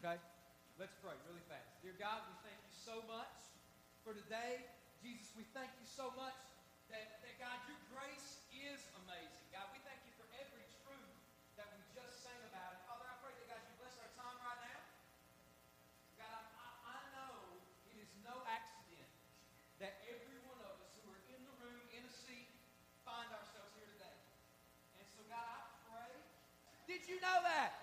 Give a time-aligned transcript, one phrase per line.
[0.00, 0.16] Okay?
[0.80, 1.76] Let's pray really fast.
[1.84, 3.36] Dear God, we thank you so much
[4.00, 4.64] for today.
[5.04, 6.40] Jesus, we thank you so much
[6.88, 9.44] that, that God, your grace is amazing.
[9.52, 11.20] God, we thank you for every truth
[11.60, 12.80] that we just sang about.
[12.80, 14.80] And Father, I pray that God, you bless our time right now.
[16.16, 17.60] God, I, I, I know
[17.92, 19.12] it is no accident
[19.84, 22.48] that every one of us who are in the room, in a seat,
[23.04, 24.16] find ourselves here today.
[24.96, 25.60] And so, God, I
[25.92, 26.16] pray.
[26.88, 27.76] Did you know that?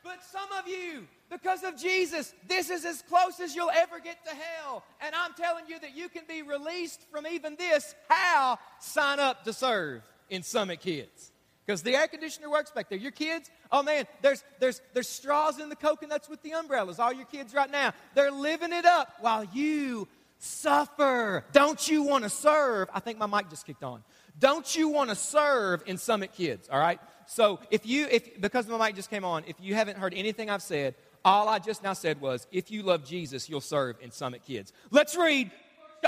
[0.00, 4.24] But some of you, because of Jesus, this is as close as you'll ever get
[4.24, 4.84] to hell.
[5.00, 7.94] And I'm telling you that you can be released from even this.
[8.08, 8.58] How?
[8.80, 11.32] Sign up to serve in Summit Kids.
[11.66, 12.98] Because the air conditioner works back there.
[12.98, 16.98] Your kids, oh man, there's, there's, there's straws in the coconuts with the umbrellas.
[16.98, 20.08] All your kids right now, they're living it up while you
[20.38, 21.44] suffer.
[21.52, 22.88] Don't you want to serve?
[22.94, 24.02] I think my mic just kicked on.
[24.38, 27.00] Don't you want to serve in Summit Kids, all right?
[27.26, 30.48] So if you, if because my mic just came on, if you haven't heard anything
[30.48, 34.10] I've said, all I just now said was, if you love Jesus, you'll serve in
[34.10, 34.72] Summit Kids.
[34.90, 35.50] Let's read.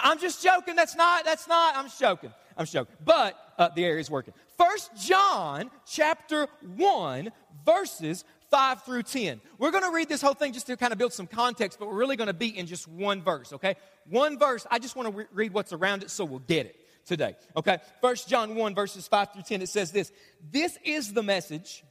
[0.03, 0.77] I'm just joking.
[0.77, 2.33] That's not, that's not, I'm joking.
[2.57, 2.95] I'm joking.
[3.05, 4.35] But uh, the area is working.
[4.57, 7.31] First John chapter 1,
[7.65, 9.41] verses 5 through 10.
[9.59, 11.89] We're going to read this whole thing just to kind of build some context, but
[11.89, 13.77] we're really going to be in just one verse, okay?
[14.09, 14.67] One verse.
[14.71, 17.37] I just want to re- read what's around it so we'll get it today.
[17.57, 17.79] Okay?
[18.01, 20.13] First John 1, verses 5 through 10, it says this
[20.51, 21.85] This is the message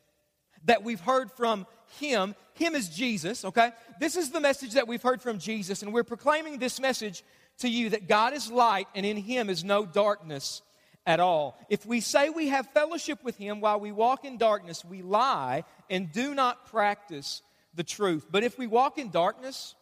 [0.65, 1.65] that we've heard from
[1.99, 2.35] him.
[2.53, 3.71] Him is Jesus, okay?
[3.99, 7.23] This is the message that we've heard from Jesus, and we're proclaiming this message
[7.59, 10.61] to you that God is light and in him is no darkness
[11.05, 11.57] at all.
[11.69, 15.63] If we say we have fellowship with him while we walk in darkness, we lie
[15.89, 17.41] and do not practice
[17.73, 18.27] the truth.
[18.29, 19.75] But if we walk in darkness,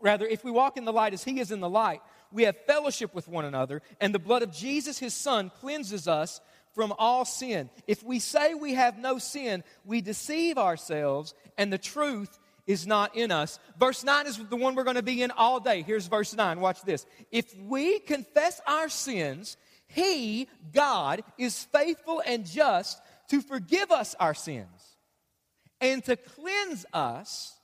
[0.00, 2.00] rather, if we walk in the light as he is in the light,
[2.30, 6.40] we have fellowship with one another, and the blood of Jesus, his son, cleanses us
[6.74, 7.70] from all sin.
[7.86, 13.16] If we say we have no sin, we deceive ourselves, and the truth is not
[13.16, 13.58] in us.
[13.78, 15.82] Verse 9 is the one we're going to be in all day.
[15.82, 16.60] Here's verse 9.
[16.60, 17.06] Watch this.
[17.30, 24.34] If we confess our sins, he, God, is faithful and just to forgive us our
[24.34, 24.96] sins
[25.80, 27.54] and to cleanse us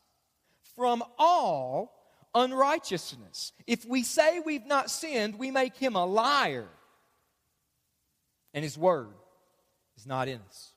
[0.76, 1.92] from all
[2.34, 3.52] unrighteousness.
[3.66, 6.68] If we say we've not sinned, we make him a liar,
[8.54, 9.08] and his word
[9.96, 10.72] is not in us.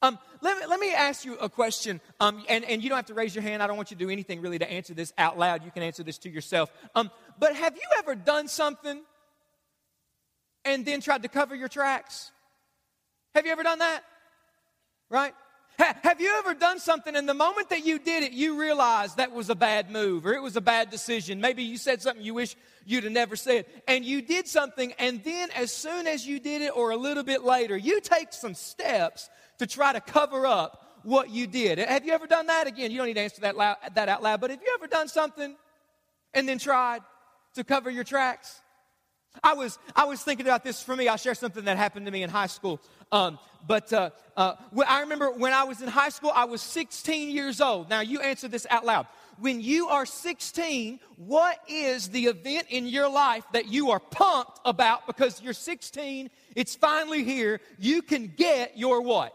[0.00, 3.06] Um, let, me, let me ask you a question, um, and, and you don't have
[3.06, 3.62] to raise your hand.
[3.62, 5.64] I don't want you to do anything really to answer this out loud.
[5.64, 6.72] You can answer this to yourself.
[6.96, 9.00] Um, but have you ever done something
[10.64, 12.32] and then tried to cover your tracks?
[13.34, 14.02] Have you ever done that?
[15.08, 15.34] Right?
[15.78, 19.32] Have you ever done something and the moment that you did it, you realized that
[19.32, 21.40] was a bad move or it was a bad decision?
[21.40, 23.66] Maybe you said something you wish you'd have never said.
[23.88, 27.22] And you did something, and then as soon as you did it or a little
[27.22, 31.78] bit later, you take some steps to try to cover up what you did.
[31.78, 32.90] Have you ever done that again?
[32.90, 35.08] You don't need to answer that, loud, that out loud, but have you ever done
[35.08, 35.56] something
[36.34, 37.00] and then tried
[37.54, 38.60] to cover your tracks?
[39.42, 41.08] I was, I was thinking about this for me.
[41.08, 42.80] I'll share something that happened to me in high school.
[43.12, 44.54] Um, but uh, uh,
[44.88, 47.88] I remember when I was in high school, I was 16 years old.
[47.88, 49.06] Now, you answer this out loud.
[49.38, 54.60] When you are 16, what is the event in your life that you are pumped
[54.64, 59.34] about because you're 16, it's finally here, you can get your what?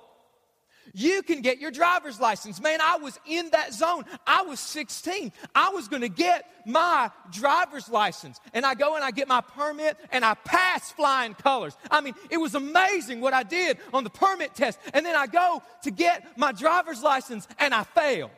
[0.93, 2.61] You can get your driver's license.
[2.61, 4.05] Man, I was in that zone.
[4.25, 5.31] I was 16.
[5.55, 8.39] I was going to get my driver's license.
[8.53, 11.75] And I go and I get my permit and I pass flying colors.
[11.89, 14.79] I mean, it was amazing what I did on the permit test.
[14.93, 18.31] And then I go to get my driver's license and I fail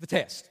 [0.00, 0.48] the test.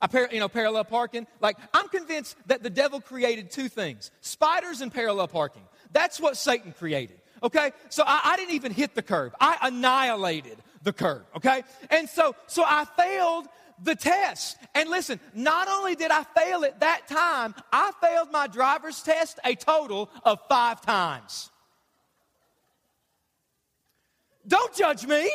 [0.00, 1.26] I par- you know, parallel parking.
[1.40, 5.62] Like, I'm convinced that the devil created two things spiders and parallel parking.
[5.92, 7.19] That's what Satan created.
[7.42, 7.72] Okay?
[7.88, 9.34] So I, I didn't even hit the curb.
[9.40, 11.24] I annihilated the curb.
[11.36, 11.62] Okay?
[11.90, 13.46] And so, so I failed
[13.82, 14.58] the test.
[14.74, 19.38] And listen, not only did I fail it that time, I failed my driver's test
[19.44, 21.50] a total of five times.
[24.46, 25.30] Don't judge me.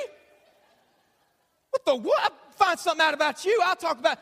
[1.69, 2.21] What the what?
[2.23, 3.61] I'll find something out about you.
[3.63, 4.17] I'll talk about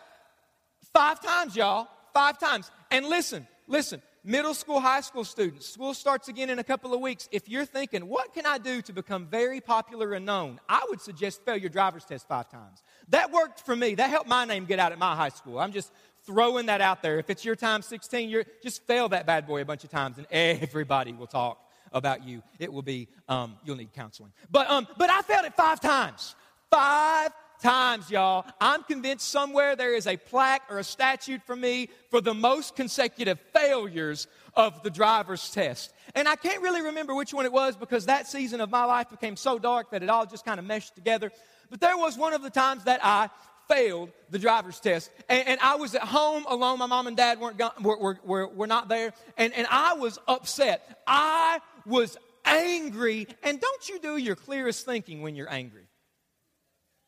[0.94, 1.88] five times, y'all.
[2.13, 2.69] Five times.
[2.91, 7.01] And listen, listen, middle school, high school students, school starts again in a couple of
[7.01, 7.27] weeks.
[7.31, 10.59] If you're thinking, what can I do to become very popular and known?
[10.69, 12.83] I would suggest fail your driver's test five times.
[13.09, 13.95] That worked for me.
[13.95, 15.59] That helped my name get out at my high school.
[15.59, 15.91] I'm just
[16.25, 17.19] throwing that out there.
[17.19, 20.17] If it's your time 16, you're, just fail that bad boy a bunch of times
[20.17, 21.59] and everybody will talk
[21.91, 22.41] about you.
[22.59, 24.31] It will be, um, you'll need counseling.
[24.49, 26.35] But, um, but I failed it five times.
[26.71, 27.31] Five
[27.63, 28.45] times, y'all.
[28.60, 32.75] I'm convinced somewhere there is a plaque or a statute for me for the most
[32.75, 35.94] consecutive failures of the driver's test.
[36.13, 39.10] And I can't really remember which one it was because that season of my life
[39.10, 41.31] became so dark that it all just kind of meshed together.
[41.69, 43.30] But there was one of the times that I
[43.69, 45.10] failed the driver's test.
[45.30, 46.80] And, and, I was at home alone.
[46.80, 49.13] My mom and dad weren't were, were, were, were not there.
[49.38, 51.01] And, and I was upset.
[51.07, 53.25] I was angry.
[53.42, 55.88] And don't you do your clearest thinking when you're angry?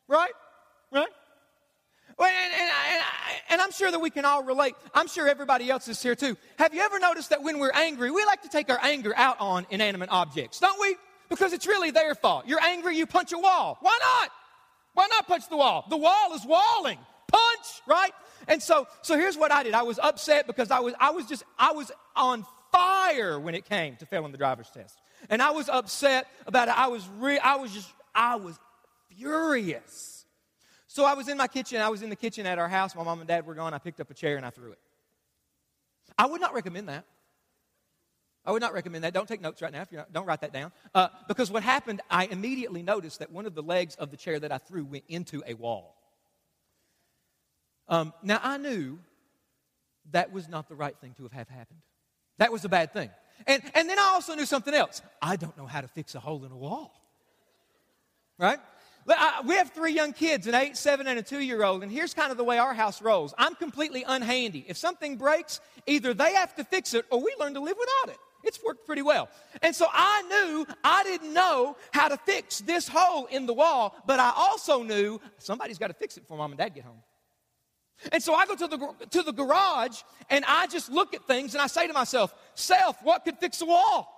[0.08, 0.32] Right?
[0.96, 1.08] Right?
[2.18, 3.02] Well, and, and, and,
[3.50, 4.74] and, I'm sure that we can all relate.
[4.94, 6.38] I'm sure everybody else is here too.
[6.58, 9.36] Have you ever noticed that when we're angry, we like to take our anger out
[9.38, 10.96] on inanimate objects, don't we?
[11.28, 12.46] Because it's really their fault.
[12.46, 13.76] You're angry, you punch a wall.
[13.80, 14.30] Why not?
[14.94, 15.84] Why not punch the wall?
[15.90, 16.98] The wall is walling.
[17.28, 18.12] Punch, right?
[18.48, 19.74] And so, so here's what I did.
[19.74, 23.66] I was upset because I was, I was just, I was on fire when it
[23.66, 24.96] came to failing the driver's test.
[25.28, 26.78] And I was upset about it.
[26.78, 28.58] I was re- I was just, I was
[29.14, 30.15] furious.
[30.96, 31.82] So I was in my kitchen.
[31.82, 32.94] I was in the kitchen at our house.
[32.94, 33.74] My mom and dad were gone.
[33.74, 34.78] I picked up a chair and I threw it.
[36.16, 37.04] I would not recommend that.
[38.46, 39.12] I would not recommend that.
[39.12, 39.82] Don't take notes right now.
[39.82, 40.72] If you're not, don't write that down.
[40.94, 44.40] Uh, because what happened, I immediately noticed that one of the legs of the chair
[44.40, 45.96] that I threw went into a wall.
[47.88, 48.98] Um, now, I knew
[50.12, 51.80] that was not the right thing to have happened.
[52.38, 53.10] That was a bad thing.
[53.46, 55.02] And, and then I also knew something else.
[55.20, 56.98] I don't know how to fix a hole in a wall.
[58.38, 58.60] Right?
[59.44, 62.12] We have three young kids, an eight, seven, and a two year old, and here's
[62.12, 63.34] kind of the way our house rolls.
[63.38, 64.64] I'm completely unhandy.
[64.66, 68.14] If something breaks, either they have to fix it or we learn to live without
[68.14, 68.20] it.
[68.42, 69.28] It's worked pretty well.
[69.62, 73.96] And so I knew I didn't know how to fix this hole in the wall,
[74.06, 77.02] but I also knew somebody's got to fix it before mom and dad get home.
[78.12, 81.54] And so I go to the, to the garage and I just look at things
[81.54, 84.15] and I say to myself, Self, what could fix a wall?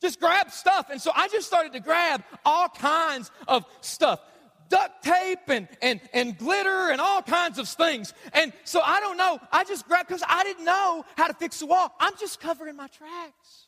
[0.00, 0.90] Just grab stuff.
[0.90, 4.20] And so I just started to grab all kinds of stuff
[4.68, 8.14] duct tape and, and, and glitter and all kinds of things.
[8.32, 9.40] And so I don't know.
[9.52, 11.94] I just grabbed because I didn't know how to fix the wall.
[11.98, 13.66] I'm just covering my tracks.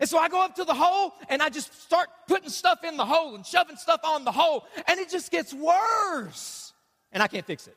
[0.00, 2.96] And so I go up to the hole and I just start putting stuff in
[2.96, 4.64] the hole and shoving stuff on the hole.
[4.86, 6.72] And it just gets worse.
[7.12, 7.76] And I can't fix it.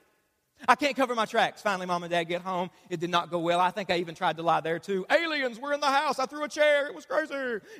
[0.67, 1.61] I can't cover my tracks.
[1.61, 2.69] Finally, mom and dad get home.
[2.89, 3.59] It did not go well.
[3.59, 5.05] I think I even tried to lie there too.
[5.11, 6.17] Aliens were in the house.
[6.17, 6.87] I threw a chair.
[6.87, 7.33] It was crazy.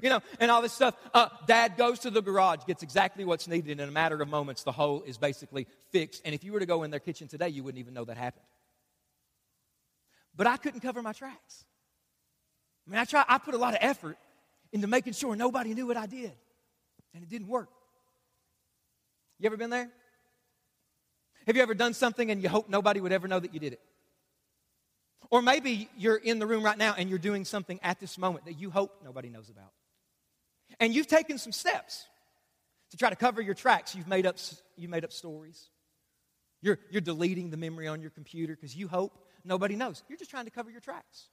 [0.03, 0.95] You know, and all this stuff.
[1.13, 3.79] Uh, dad goes to the garage, gets exactly what's needed.
[3.79, 6.21] In a matter of moments, the hole is basically fixed.
[6.25, 8.17] And if you were to go in their kitchen today, you wouldn't even know that
[8.17, 8.45] happened.
[10.35, 11.63] But I couldn't cover my tracks.
[12.87, 14.17] I mean, I tried, I put a lot of effort
[14.71, 16.33] into making sure nobody knew what I did.
[17.13, 17.69] And it didn't work.
[19.39, 19.89] You ever been there?
[21.47, 23.73] Have you ever done something and you hope nobody would ever know that you did
[23.73, 23.81] it?
[25.29, 28.45] Or maybe you're in the room right now and you're doing something at this moment
[28.45, 29.71] that you hope nobody knows about.
[30.79, 32.05] And you've taken some steps
[32.91, 33.95] to try to cover your tracks.
[33.95, 34.37] You've made up,
[34.75, 35.69] you made up stories.
[36.61, 39.13] You're, you're deleting the memory on your computer because you hope
[39.43, 40.03] nobody knows.
[40.09, 41.27] You're just trying to cover your tracks.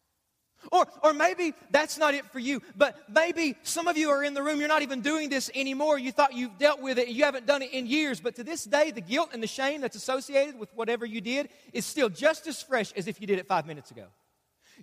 [0.71, 4.35] Or, or maybe that's not it for you, but maybe some of you are in
[4.35, 5.99] the room, you're not even doing this anymore.
[5.99, 8.65] You thought you've dealt with it, you haven't done it in years, but to this
[8.65, 12.47] day, the guilt and the shame that's associated with whatever you did is still just
[12.47, 14.07] as fresh as if you did it five minutes ago.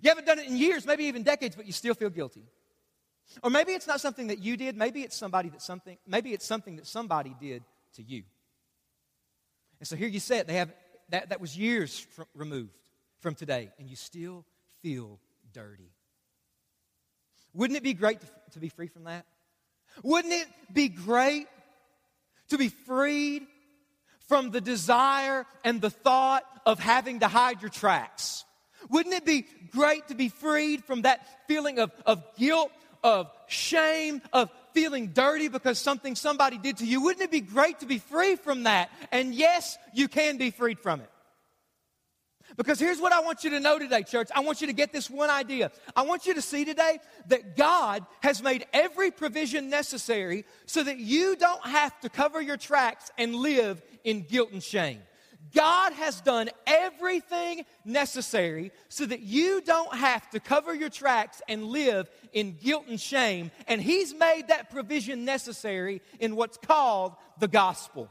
[0.02, 2.42] You haven't done it in years, maybe even decades, but you still feel guilty.
[3.42, 6.44] Or maybe it's not something that you did, maybe it's somebody that something, maybe it's
[6.46, 7.62] something that somebody did
[7.94, 8.24] to you.
[9.78, 10.72] And so here you say it, they have
[11.08, 12.76] that, that was years from, removed
[13.20, 14.44] from today, and you still
[14.82, 15.18] feel
[15.52, 15.90] dirty.
[17.54, 19.26] Wouldn't it be great to, to be free from that?
[20.02, 21.46] Wouldn't it be great
[22.48, 23.46] to be freed
[24.28, 28.44] from the desire and the thought of having to hide your tracks?
[28.88, 32.70] Wouldn't it be great to be freed from that feeling of, of guilt,
[33.02, 37.02] of shame, of feeling dirty because something somebody did to you?
[37.02, 38.90] Wouldn't it be great to be free from that?
[39.12, 41.10] And yes, you can be freed from it.
[42.56, 44.28] Because here's what I want you to know today, church.
[44.34, 45.70] I want you to get this one idea.
[45.94, 50.98] I want you to see today that God has made every provision necessary so that
[50.98, 55.00] you don't have to cover your tracks and live in guilt and shame.
[55.54, 61.64] God has done everything necessary so that you don't have to cover your tracks and
[61.64, 63.50] live in guilt and shame.
[63.66, 68.08] And He's made that provision necessary in what's called the gospel.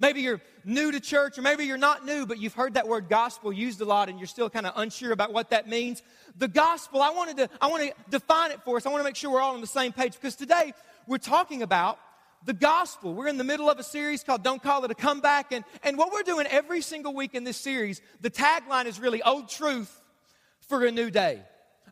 [0.00, 3.08] Maybe you're new to church, or maybe you're not new, but you've heard that word
[3.10, 6.02] gospel used a lot and you're still kind of unsure about what that means.
[6.38, 8.86] The gospel, I wanted to, I want to define it for us.
[8.86, 10.72] I want to make sure we're all on the same page because today
[11.06, 11.98] we're talking about
[12.46, 13.12] the gospel.
[13.12, 15.52] We're in the middle of a series called Don't Call It a Comeback.
[15.52, 19.22] And, and what we're doing every single week in this series, the tagline is really
[19.22, 20.00] old truth
[20.60, 21.42] for a new day.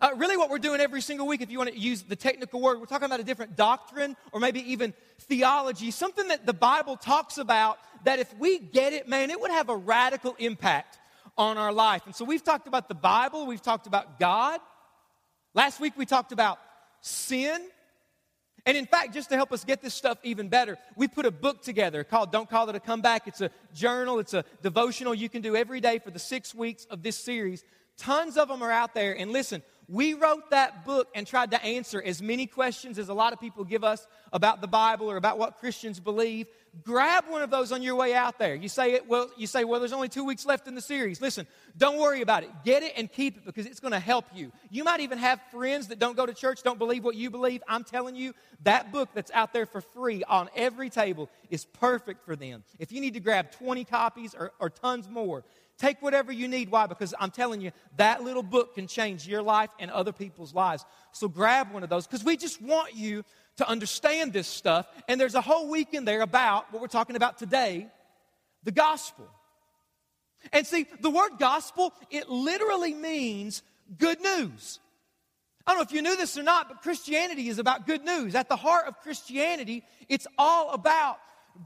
[0.00, 2.60] Uh, really, what we're doing every single week, if you want to use the technical
[2.60, 6.96] word, we're talking about a different doctrine or maybe even theology, something that the Bible
[6.96, 10.98] talks about that if we get it, man, it would have a radical impact
[11.36, 12.02] on our life.
[12.06, 14.60] And so we've talked about the Bible, we've talked about God.
[15.54, 16.58] Last week we talked about
[17.00, 17.68] sin.
[18.66, 21.30] And in fact, just to help us get this stuff even better, we put a
[21.30, 23.26] book together called Don't Call It a Comeback.
[23.26, 26.84] It's a journal, it's a devotional you can do every day for the six weeks
[26.86, 27.64] of this series.
[27.96, 29.16] Tons of them are out there.
[29.16, 33.14] And listen, we wrote that book and tried to answer as many questions as a
[33.14, 36.46] lot of people give us about the Bible or about what Christians believe.
[36.84, 38.54] Grab one of those on your way out there.
[38.54, 41.22] You say it, well, you say, well, there's only two weeks left in the series.
[41.22, 41.46] Listen,
[41.78, 42.50] don't worry about it.
[42.64, 44.52] Get it and keep it because it's going to help you.
[44.70, 47.62] You might even have friends that don't go to church, don't believe what you believe.
[47.66, 52.26] I'm telling you, that book that's out there for free on every table is perfect
[52.26, 52.62] for them.
[52.78, 55.44] If you need to grab 20 copies or, or tons more,
[55.78, 56.70] Take whatever you need.
[56.70, 56.86] Why?
[56.86, 60.84] Because I'm telling you, that little book can change your life and other people's lives.
[61.12, 63.24] So grab one of those because we just want you
[63.58, 64.88] to understand this stuff.
[65.06, 67.88] And there's a whole week in there about what we're talking about today
[68.64, 69.28] the gospel.
[70.52, 73.62] And see, the word gospel, it literally means
[73.96, 74.80] good news.
[75.66, 78.34] I don't know if you knew this or not, but Christianity is about good news.
[78.34, 81.18] At the heart of Christianity, it's all about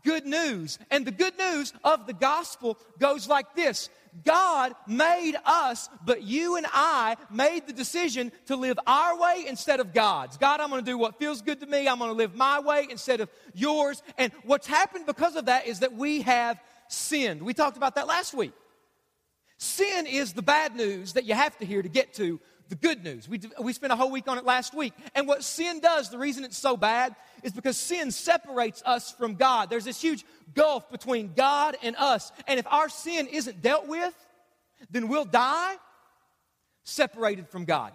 [0.05, 0.79] good news.
[0.91, 3.91] And the good news of the gospel goes like this
[4.25, 9.81] God made us, but you and I made the decision to live our way instead
[9.81, 10.37] of God's.
[10.37, 11.89] God, I'm going to do what feels good to me.
[11.89, 14.03] I'm going to live my way instead of yours.
[14.19, 17.43] And what's happened because of that is that we have sinned.
[17.43, 18.53] We talked about that last week.
[19.57, 22.41] Sin is the bad news that you have to hear to get to
[22.73, 23.29] the good news.
[23.29, 24.95] We, we spent a whole week on it last week.
[25.15, 29.35] And what sin does, the reason it's so bad, is because sin separates us from
[29.35, 29.69] God.
[29.69, 30.25] There's this huge
[30.55, 32.33] gulf between God and us.
[32.47, 34.15] And if our sin isn't dealt with,
[34.91, 35.75] then we'll die
[36.83, 37.93] separated from God.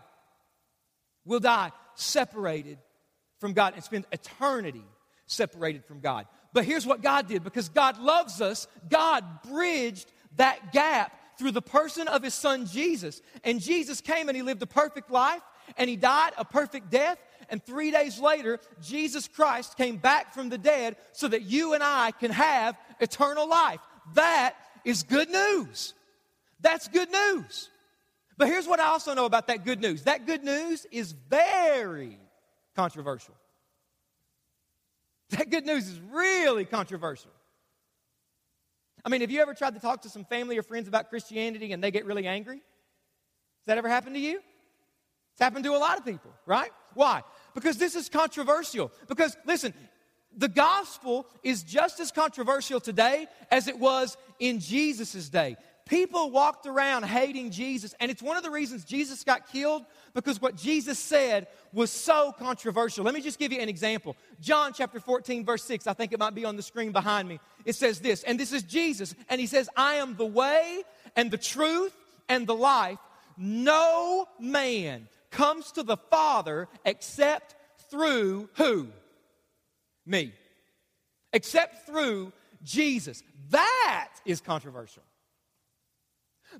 [1.26, 2.78] We'll die separated
[3.40, 4.86] from God and spend eternity
[5.26, 6.28] separated from God.
[6.54, 11.62] But here's what God did because God loves us, God bridged that gap through the
[11.62, 13.22] person of his son Jesus.
[13.44, 15.42] And Jesus came and he lived a perfect life
[15.78, 17.18] and he died a perfect death.
[17.50, 21.84] And three days later, Jesus Christ came back from the dead so that you and
[21.84, 23.80] I can have eternal life.
[24.16, 25.94] That is good news.
[26.60, 27.70] That's good news.
[28.38, 32.18] But here's what I also know about that good news that good news is very
[32.76, 33.34] controversial.
[35.32, 37.32] That good news is really controversial.
[39.08, 41.72] I mean, have you ever tried to talk to some family or friends about Christianity
[41.72, 42.58] and they get really angry?
[42.58, 44.42] Has that ever happened to you?
[45.32, 46.72] It's happened to a lot of people, right?
[46.94, 47.24] Why?
[47.56, 48.92] Because this is controversial.
[49.08, 49.74] Because, listen,
[50.36, 55.56] the gospel is just as controversial today as it was in Jesus' day.
[55.88, 60.42] People walked around hating Jesus, and it's one of the reasons Jesus got killed because
[60.42, 63.06] what Jesus said was so controversial.
[63.06, 64.18] Let me just give you an example.
[64.42, 67.40] John chapter 14, verse 6, I think it might be on the screen behind me.
[67.64, 70.84] It says this, and this is Jesus, and he says, I am the way
[71.16, 71.96] and the truth
[72.28, 73.00] and the life.
[73.38, 77.56] No man comes to the Father except
[77.90, 78.88] through who?
[80.06, 80.34] Me.
[81.32, 83.24] Except through Jesus.
[83.52, 85.04] That is controversial.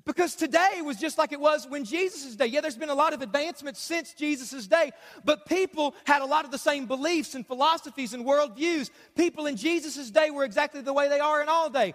[0.04, 2.46] Because today was just like it was when Jesus' day.
[2.46, 4.92] Yeah, there's been a lot of advancements since Jesus' day,
[5.24, 8.90] but people had a lot of the same beliefs and philosophies and worldviews.
[9.16, 11.94] People in Jesus' day were exactly the way they are in all day.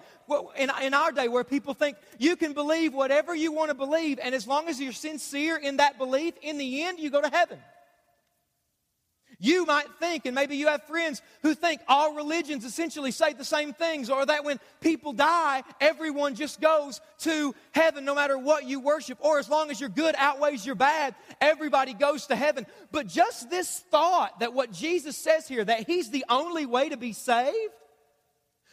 [0.57, 4.19] In, in our day, where people think you can believe whatever you want to believe,
[4.21, 7.29] and as long as you're sincere in that belief, in the end, you go to
[7.29, 7.59] heaven.
[9.43, 13.43] You might think, and maybe you have friends who think all religions essentially say the
[13.43, 18.63] same things, or that when people die, everyone just goes to heaven no matter what
[18.63, 22.65] you worship, or as long as your good outweighs your bad, everybody goes to heaven.
[22.93, 26.95] But just this thought that what Jesus says here, that He's the only way to
[26.95, 27.73] be saved,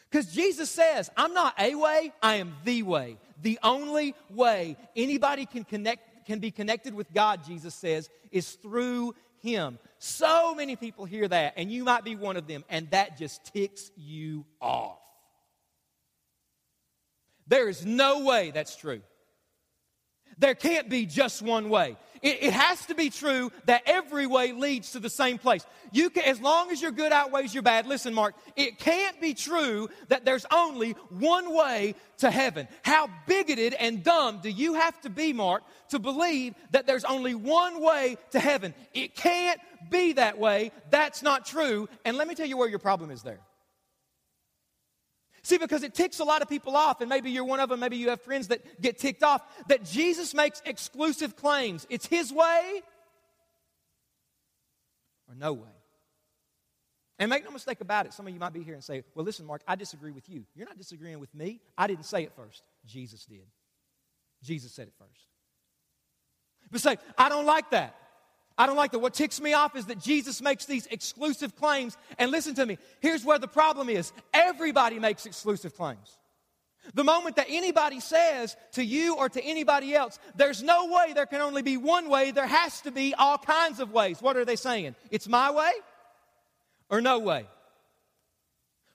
[0.09, 3.17] because Jesus says, I'm not a way, I am the way.
[3.43, 9.17] The only way anybody can connect can be connected with God, Jesus says, is through
[9.43, 9.79] him.
[9.99, 13.45] So many people hear that, and you might be one of them, and that just
[13.53, 14.99] ticks you off.
[17.47, 19.03] There is no way that's true.
[20.41, 21.97] There can't be just one way.
[22.23, 25.65] It, it, has to be true that every way leads to the same place.
[25.93, 29.33] You can, as long as your good outweighs your bad, listen, Mark, it can't be
[29.33, 32.69] true that there's only one way to heaven.
[32.83, 37.35] How bigoted and dumb do you have to be, Mark, to believe that there's only
[37.35, 38.75] one way to heaven?
[38.93, 40.73] It can't be that way.
[40.91, 41.89] That's not true.
[42.05, 43.41] And let me tell you where your problem is there.
[45.43, 47.81] See, because it ticks a lot of people off, and maybe you're one of them,
[47.81, 51.87] maybe you have friends that get ticked off, that Jesus makes exclusive claims.
[51.89, 52.83] It's his way
[55.29, 55.69] or no way.
[57.19, 59.25] And make no mistake about it, some of you might be here and say, Well,
[59.25, 60.45] listen, Mark, I disagree with you.
[60.55, 61.61] You're not disagreeing with me.
[61.77, 62.63] I didn't say it first.
[62.87, 63.47] Jesus did.
[64.43, 65.29] Jesus said it first.
[66.71, 67.95] But say, I don't like that.
[68.61, 68.99] I don't like that.
[68.99, 71.97] What ticks me off is that Jesus makes these exclusive claims.
[72.19, 76.19] And listen to me, here's where the problem is everybody makes exclusive claims.
[76.93, 81.25] The moment that anybody says to you or to anybody else, there's no way there
[81.25, 84.21] can only be one way, there has to be all kinds of ways.
[84.21, 84.95] What are they saying?
[85.11, 85.73] It's my way
[86.91, 87.47] or no way?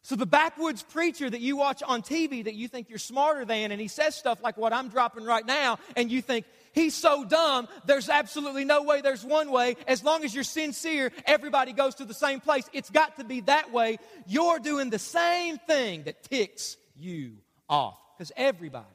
[0.06, 3.72] So, the backwoods preacher that you watch on TV that you think you're smarter than,
[3.72, 7.26] and he says stuff like what I'm dropping right now, and you think, he's so
[7.26, 9.76] dumb, there's absolutely no way there's one way.
[9.88, 12.70] As long as you're sincere, everybody goes to the same place.
[12.72, 13.98] It's got to be that way.
[14.28, 18.86] You're doing the same thing that ticks you off because everybody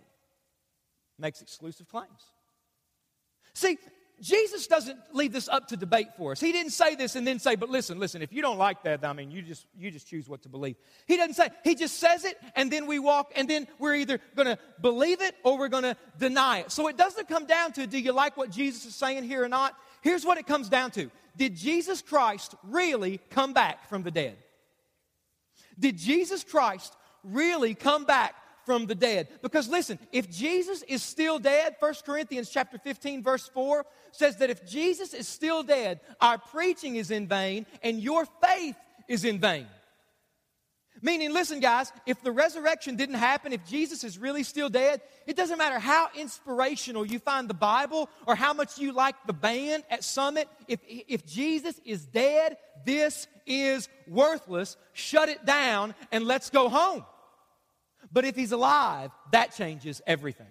[1.18, 2.30] makes exclusive claims.
[3.52, 3.78] See,
[4.20, 6.40] Jesus doesn't leave this up to debate for us.
[6.40, 9.04] He didn't say this and then say, but listen, listen, if you don't like that,
[9.04, 10.76] I mean, you just, you just choose what to believe.
[11.06, 14.20] He doesn't say, he just says it and then we walk and then we're either
[14.36, 16.70] going to believe it or we're going to deny it.
[16.70, 19.48] So it doesn't come down to, do you like what Jesus is saying here or
[19.48, 19.74] not?
[20.02, 21.10] Here's what it comes down to.
[21.36, 24.36] Did Jesus Christ really come back from the dead?
[25.78, 28.34] Did Jesus Christ really come back
[28.70, 29.26] from the dead.
[29.42, 34.48] Because listen, if Jesus is still dead, 1 Corinthians chapter 15 verse 4 says that
[34.48, 38.76] if Jesus is still dead, our preaching is in vain and your faith
[39.08, 39.66] is in vain.
[41.02, 45.34] Meaning, listen, guys, if the resurrection didn't happen, if Jesus is really still dead, it
[45.34, 49.82] doesn't matter how inspirational you find the Bible or how much you like the band
[49.90, 50.48] at Summit.
[50.68, 54.76] If, if Jesus is dead, this is worthless.
[54.92, 57.04] Shut it down and let's go home.
[58.12, 60.46] But if he's alive, that changes everything.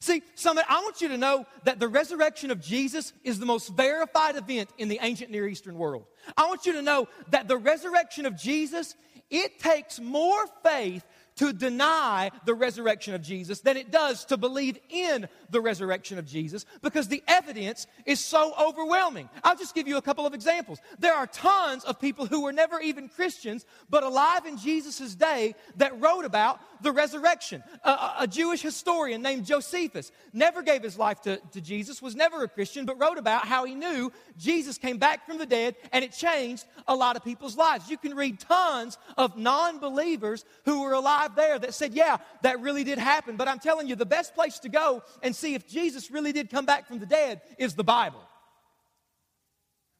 [0.00, 3.68] See, Summit, I want you to know that the resurrection of Jesus is the most
[3.68, 6.06] verified event in the ancient Near Eastern world.
[6.36, 8.96] I want you to know that the resurrection of Jesus,
[9.30, 11.04] it takes more faith
[11.36, 16.26] to deny the resurrection of Jesus than it does to believe in the resurrection of
[16.26, 19.28] Jesus because the evidence is so overwhelming.
[19.42, 20.78] I'll just give you a couple of examples.
[20.98, 25.54] There are tons of people who were never even Christians but alive in Jesus' day
[25.76, 27.62] that wrote about the resurrection.
[27.84, 32.42] A, a, Jewish historian named Josephus never gave his life to, to Jesus, was never
[32.42, 36.04] a Christian, but wrote about how he knew Jesus came back from the dead and
[36.04, 37.88] it changed a lot of people's lives.
[37.88, 42.60] You can read tons of non believers who were alive there that said, Yeah, that
[42.60, 43.36] really did happen.
[43.36, 46.50] But I'm telling you, the best place to go and see if Jesus really did
[46.50, 48.20] come back from the dead is the Bible.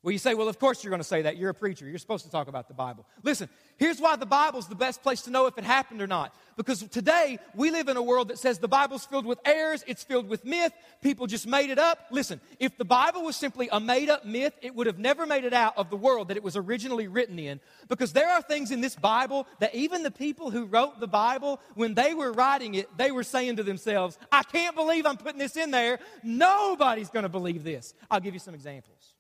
[0.03, 1.37] Well, you say, well, of course you're going to say that.
[1.37, 1.87] You're a preacher.
[1.89, 3.07] You're supposed to talk about the Bible.
[3.23, 6.35] Listen, here's why the Bible's the best place to know if it happened or not.
[6.57, 10.03] Because today we live in a world that says the Bible's filled with errors, it's
[10.03, 12.01] filled with myth, people just made it up.
[12.11, 15.45] Listen, if the Bible was simply a made up myth, it would have never made
[15.45, 17.61] it out of the world that it was originally written in.
[17.87, 21.61] Because there are things in this Bible that even the people who wrote the Bible,
[21.75, 25.39] when they were writing it, they were saying to themselves, I can't believe I'm putting
[25.39, 26.01] this in there.
[26.25, 27.95] Nobody's going to believe this.
[28.11, 29.12] I'll give you some examples.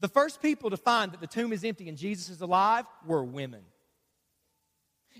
[0.00, 3.22] The first people to find that the tomb is empty and Jesus is alive were
[3.22, 3.62] women.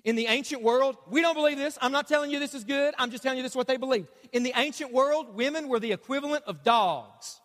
[0.04, 1.76] In the ancient world, we don't believe this.
[1.82, 2.94] I'm not telling you this is good.
[2.98, 4.08] I'm just telling you this is what they believed.
[4.32, 7.40] In the ancient world, women were the equivalent of dogs.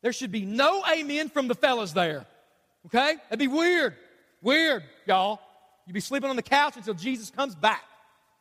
[0.00, 2.26] There should be no amen from the fellas there.
[2.86, 3.16] Okay?
[3.28, 3.94] That'd be weird.
[4.40, 5.40] Weird, y'all.
[5.86, 7.84] You'd be sleeping on the couch until Jesus comes back.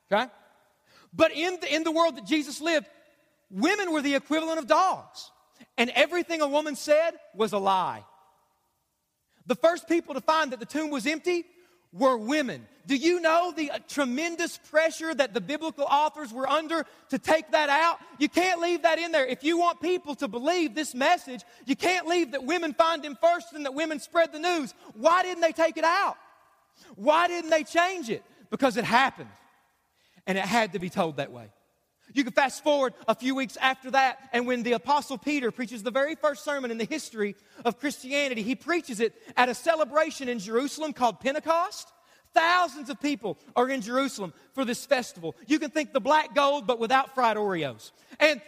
[0.10, 0.32] Okay?
[1.14, 2.86] But in the, in the world that Jesus lived,
[3.50, 5.32] women were the equivalent of dogs.
[5.78, 8.06] And everything a woman said was a lie.
[9.48, 11.46] The first people to find that the tomb was empty
[11.94, 12.68] were women.
[12.86, 17.52] Do you know the uh, tremendous pressure that the biblical authors were under to take
[17.52, 18.00] that out?
[18.20, 19.26] You can't leave that in there.
[19.26, 23.18] If you want people to believe this message, you can't leave that women find him
[23.20, 24.74] first and that women spread the news.
[24.94, 26.18] Why didn't they take it out?
[26.96, 28.24] Why didn't they change it?
[28.50, 29.30] Because it happened.
[30.26, 31.50] And it had to be told that way.
[32.13, 35.84] You can fast forward a few weeks after that, and when the Apostle Peter preaches
[35.84, 40.30] the very first sermon in the history of Christianity, he preaches it at a celebration
[40.30, 41.91] in Jerusalem called Pentecost.
[42.34, 45.36] Thousands of people are in Jerusalem for this festival.
[45.48, 47.91] You can think the black gold, but without fried Oreos.
[48.20, 48.41] And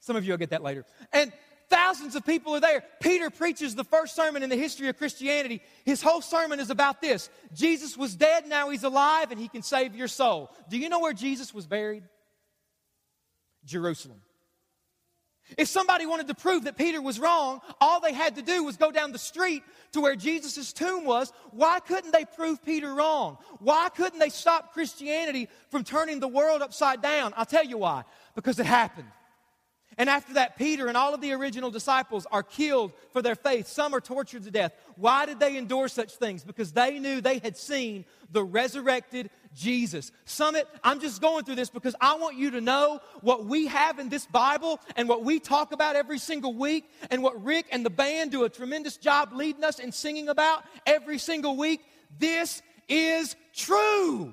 [0.00, 0.84] some of you will get that later.
[1.12, 1.32] And
[1.68, 2.84] thousands of people are there.
[3.00, 5.62] Peter preaches the first sermon in the history of Christianity.
[5.84, 9.62] His whole sermon is about this Jesus was dead, now he's alive, and he can
[9.62, 10.50] save your soul.
[10.68, 12.02] Do you know where Jesus was buried?
[13.64, 14.20] Jerusalem.
[15.58, 18.76] If somebody wanted to prove that Peter was wrong, all they had to do was
[18.76, 21.32] go down the street to where Jesus' tomb was.
[21.50, 23.38] Why couldn't they prove Peter wrong?
[23.58, 27.34] Why couldn't they stop Christianity from turning the world upside down?
[27.36, 28.04] I'll tell you why.
[28.34, 29.08] Because it happened.
[29.98, 33.66] And after that, Peter and all of the original disciples are killed for their faith.
[33.66, 34.72] Some are tortured to death.
[34.96, 36.44] Why did they endure such things?
[36.44, 40.12] Because they knew they had seen the resurrected Jesus.
[40.24, 43.98] Summit, I'm just going through this because I want you to know what we have
[43.98, 47.84] in this Bible and what we talk about every single week and what Rick and
[47.84, 51.82] the band do a tremendous job leading us and singing about every single week.
[52.18, 54.32] This is true.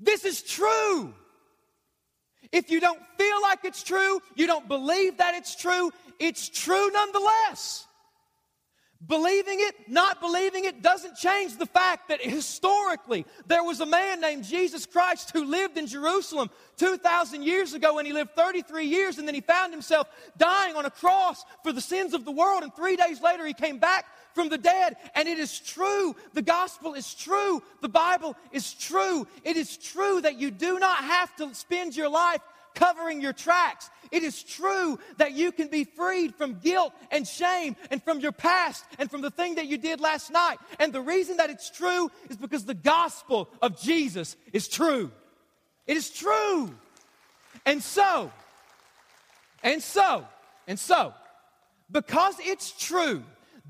[0.00, 1.14] This is true.
[2.54, 5.90] If you don't feel like it's true, you don't believe that it's true,
[6.20, 7.88] it's true nonetheless.
[9.06, 14.20] Believing it, not believing it, doesn't change the fact that historically there was a man
[14.20, 19.18] named Jesus Christ who lived in Jerusalem 2,000 years ago and he lived 33 years
[19.18, 22.62] and then he found himself dying on a cross for the sins of the world.
[22.62, 24.96] And three days later he came back from the dead.
[25.14, 26.16] And it is true.
[26.32, 27.62] The gospel is true.
[27.82, 29.26] The Bible is true.
[29.44, 32.40] It is true that you do not have to spend your life
[32.74, 33.90] covering your tracks.
[34.10, 38.32] It is true that you can be freed from guilt and shame and from your
[38.32, 40.58] past and from the thing that you did last night.
[40.78, 45.10] And the reason that it's true is because the gospel of Jesus is true.
[45.86, 46.74] It is true.
[47.66, 48.30] And so,
[49.62, 50.26] and so,
[50.66, 51.14] and so,
[51.90, 53.22] because it's true,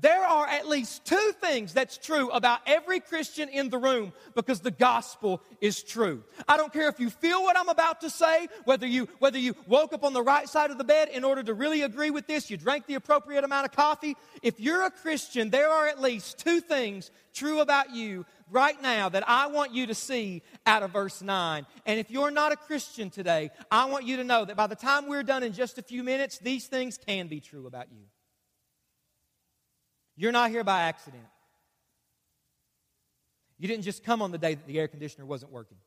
[0.05, 4.59] there are at least two things that's true about every Christian in the room because
[4.59, 6.23] the gospel is true.
[6.47, 9.55] I don't care if you feel what I'm about to say, whether you whether you
[9.65, 12.27] woke up on the right side of the bed in order to really agree with
[12.27, 14.15] this, you drank the appropriate amount of coffee.
[14.43, 19.09] If you're a Christian, there are at least two things true about you right now
[19.09, 21.65] that I want you to see out of verse 9.
[21.87, 24.75] And if you're not a Christian today, I want you to know that by the
[24.75, 28.05] time we're done in just a few minutes, these things can be true about you.
[30.15, 31.23] You're not here by accident.
[33.57, 35.77] You didn't just come on the day that the air conditioner wasn't working.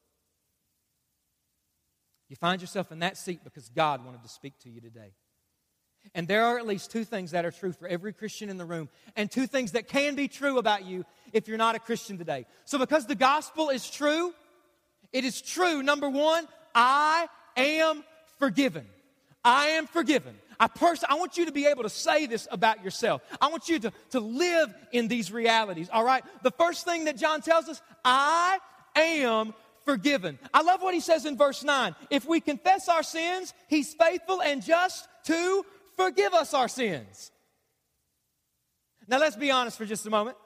[2.29, 5.13] You find yourself in that seat because God wanted to speak to you today.
[6.15, 8.65] And there are at least two things that are true for every Christian in the
[8.65, 12.19] room, and two things that can be true about you if you're not a Christian
[12.19, 12.47] today.
[12.65, 14.33] So, because the gospel is true,
[15.13, 18.05] it is true, number one, I am
[18.39, 18.87] forgiven.
[19.45, 20.35] I am forgiven.
[20.61, 23.23] I pers- I want you to be able to say this about yourself.
[23.41, 26.25] I want you to, to live in these realities, all right?
[26.43, 28.59] The first thing that John tells us, I
[28.97, 30.39] am forgiven.
[30.53, 31.95] I love what he says in verse 9.
[32.11, 35.65] If we confess our sins, he's faithful and just to
[35.97, 37.31] forgive us our sins.
[39.07, 40.37] Now let's be honest for just a moment.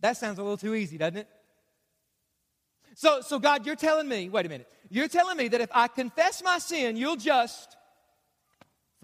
[0.00, 1.28] That sounds a little too easy, doesn't it?
[2.94, 5.88] So, so God, you're telling me, wait a minute, you're telling me that if I
[5.88, 7.76] confess my sin, you'll just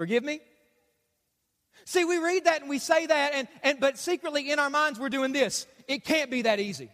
[0.00, 0.40] Forgive me?
[1.84, 4.98] See, we read that and we say that, and, and, but secretly in our minds
[4.98, 5.66] we're doing this.
[5.86, 6.88] It can't be that easy.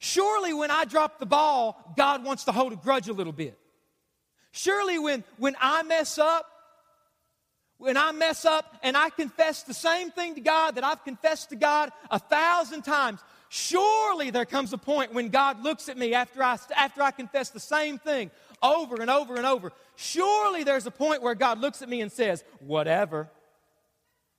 [0.00, 3.56] Surely when I drop the ball, God wants to hold a grudge a little bit.
[4.50, 6.50] Surely when, when I mess up,
[7.78, 11.50] when I mess up and I confess the same thing to God that I've confessed
[11.50, 16.14] to God a thousand times, surely there comes a point when God looks at me
[16.14, 18.30] after I, after I confess the same thing
[18.62, 19.72] over and over and over.
[19.96, 23.28] Surely there's a point where God looks at me and says, Whatever.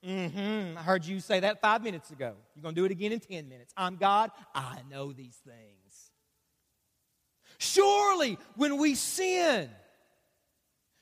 [0.05, 0.77] Mm-hmm.
[0.77, 2.35] I heard you say that five minutes ago.
[2.55, 3.73] You're going to do it again in 10 minutes.
[3.75, 4.31] I'm God.
[4.53, 6.11] I know these things.
[7.57, 9.69] Surely when we sin,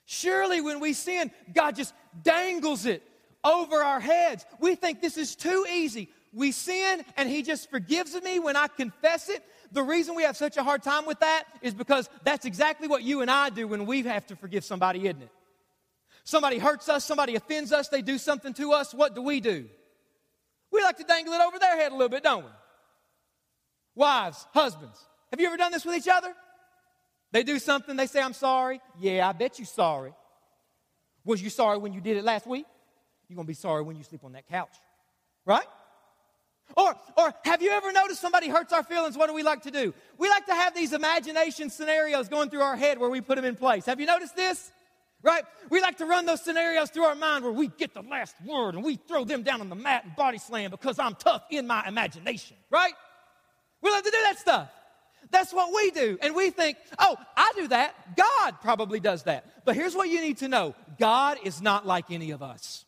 [0.06, 3.04] surely when we sin, God just dangles it
[3.44, 4.46] over our heads.
[4.60, 6.10] We think this is too easy.
[6.36, 9.42] We sin and He just forgives me when I confess it.
[9.72, 13.04] The reason we have such a hard time with that is because that's exactly what
[13.04, 15.30] you and I do when we have to forgive somebody, isn't it?
[16.26, 18.94] Somebody hurts us, somebody offends us, they do something to us.
[18.94, 19.66] What do we do?
[20.72, 22.52] We like to dangle it over their head a little bit, don't we?
[23.96, 25.00] Wives, husbands,
[25.32, 26.34] have you ever done this with each other?
[27.32, 28.82] They do something, they say, I'm sorry.
[29.00, 30.14] Yeah, I bet you sorry.
[31.24, 32.66] Was you sorry when you did it last week?
[33.30, 34.76] You're going to be sorry when you sleep on that couch,
[35.46, 35.66] right?
[36.76, 39.18] Or, or have you ever noticed somebody hurts our feelings?
[39.18, 39.94] What do we like to do?
[40.18, 43.46] We like to have these imagination scenarios going through our head where we put them
[43.46, 43.86] in place.
[43.86, 44.72] Have you noticed this?
[45.22, 45.44] Right?
[45.70, 48.76] We like to run those scenarios through our mind where we get the last word
[48.76, 51.66] and we throw them down on the mat and body slam because I'm tough in
[51.66, 52.58] my imagination.
[52.70, 52.94] Right?
[53.82, 54.70] We like to do that stuff.
[55.32, 56.18] That's what we do.
[56.22, 58.16] And we think, oh, I do that.
[58.16, 59.66] God probably does that.
[59.66, 62.86] But here's what you need to know God is not like any of us.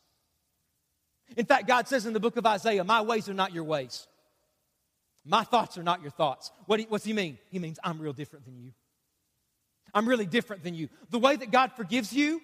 [1.36, 4.08] In fact, God says in the book of Isaiah, My ways are not your ways.
[5.26, 6.52] My thoughts are not your thoughts.
[6.68, 7.38] What what's he mean?
[7.50, 8.72] He means I'm real different than you.
[9.94, 10.90] I'm really different than you.
[11.10, 12.42] The way that God forgives you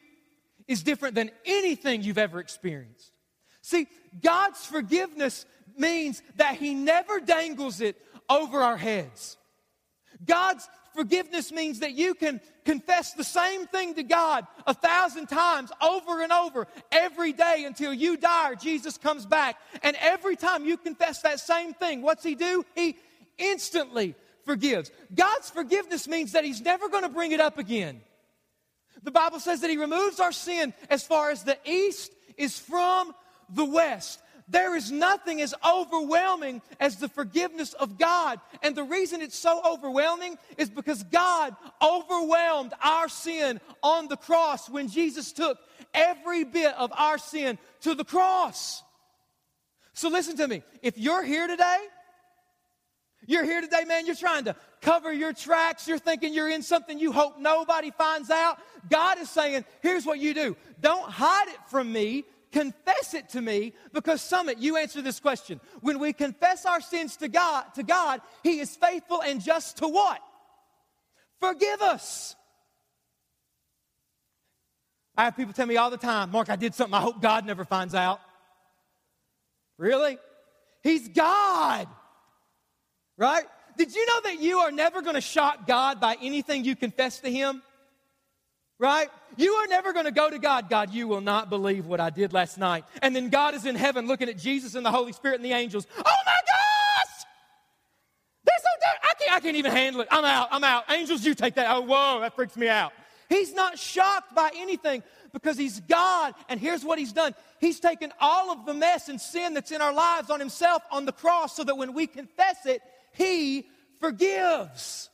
[0.67, 3.11] is different than anything you've ever experienced.
[3.61, 3.87] See,
[4.21, 5.45] God's forgiveness
[5.77, 7.95] means that He never dangles it
[8.29, 9.37] over our heads.
[10.25, 15.71] God's forgiveness means that you can confess the same thing to God a thousand times
[15.81, 19.57] over and over every day until you die or Jesus comes back.
[19.81, 22.65] And every time you confess that same thing, what's He do?
[22.75, 22.97] He
[23.37, 24.91] instantly forgives.
[25.13, 28.01] God's forgiveness means that He's never going to bring it up again.
[29.01, 33.13] The Bible says that He removes our sin as far as the east is from
[33.49, 34.19] the west.
[34.47, 38.39] There is nothing as overwhelming as the forgiveness of God.
[38.61, 44.69] And the reason it's so overwhelming is because God overwhelmed our sin on the cross
[44.69, 45.57] when Jesus took
[45.93, 48.83] every bit of our sin to the cross.
[49.93, 50.63] So listen to me.
[50.81, 51.77] If you're here today,
[53.25, 56.99] you're here today, man, you're trying to cover your tracks, you're thinking you're in something
[56.99, 58.59] you hope nobody finds out.
[58.89, 60.57] God is saying, here's what you do.
[60.81, 62.25] Don't hide it from me.
[62.53, 65.59] Confess it to me because Summit, you answer this question.
[65.81, 69.87] When we confess our sins to God, to God, He is faithful and just to
[69.87, 70.21] what?
[71.39, 72.35] Forgive us.
[75.17, 77.45] I have people tell me all the time, Mark, I did something I hope God
[77.47, 78.19] never finds out.
[79.79, 80.19] Really?
[80.83, 81.87] He's God.
[83.17, 83.45] Right?
[83.77, 87.19] Did you know that you are never going to shock God by anything you confess
[87.21, 87.63] to Him?
[88.79, 89.09] Right?
[89.37, 92.09] You are never going to go to God, God, you will not believe what I
[92.09, 92.85] did last night.
[93.01, 95.53] And then God is in heaven looking at Jesus and the Holy Spirit and the
[95.53, 95.87] angels.
[95.97, 97.25] Oh my gosh!
[98.45, 98.67] They're so.
[99.03, 100.07] I can't, I can't even handle it.
[100.11, 100.49] I'm out.
[100.51, 100.83] I'm out.
[100.89, 101.67] Angels, you take that.
[101.69, 102.93] Oh, whoa, that freaks me out.
[103.29, 106.35] He's not shocked by anything because he's God.
[106.49, 109.81] And here's what he's done He's taken all of the mess and sin that's in
[109.81, 112.81] our lives on himself on the cross so that when we confess it,
[113.13, 113.67] he
[113.99, 115.09] forgives.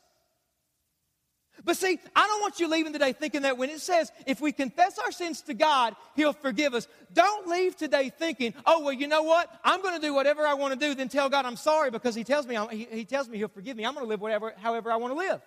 [1.64, 4.52] But see, I don't want you leaving today thinking that when it says if we
[4.52, 6.88] confess our sins to God, He'll forgive us.
[7.12, 9.52] Don't leave today thinking, oh, well, you know what?
[9.64, 12.14] I'm going to do whatever I want to do, then tell God I'm sorry because
[12.14, 13.84] He tells me, he, he tells me He'll forgive me.
[13.84, 15.40] I'm going to live whatever, however I want to live.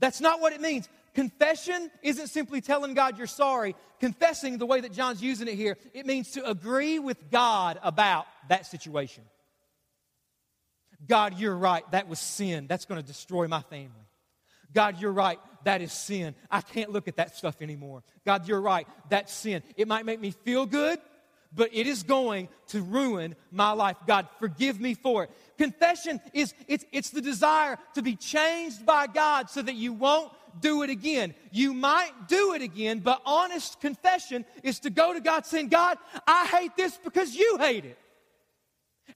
[0.00, 0.88] That's not what it means.
[1.14, 3.74] Confession isn't simply telling God you're sorry.
[3.98, 8.26] Confessing, the way that John's using it here, it means to agree with God about
[8.48, 9.24] that situation.
[11.06, 11.88] God, you're right.
[11.90, 12.66] That was sin.
[12.66, 14.07] That's going to destroy my family.
[14.74, 15.38] God, you're right.
[15.64, 16.34] That is sin.
[16.50, 18.02] I can't look at that stuff anymore.
[18.24, 18.86] God, you're right.
[19.08, 19.62] That's sin.
[19.76, 20.98] It might make me feel good,
[21.54, 23.96] but it is going to ruin my life.
[24.06, 25.30] God, forgive me for it.
[25.56, 30.32] Confession is it's, it's the desire to be changed by God so that you won't
[30.60, 31.34] do it again.
[31.50, 35.98] You might do it again, but honest confession is to go to God saying, God,
[36.26, 37.98] I hate this because you hate it.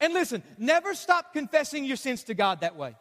[0.01, 2.97] And listen, never stop confessing your sins to God that way.